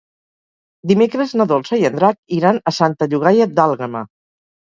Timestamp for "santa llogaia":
2.79-3.49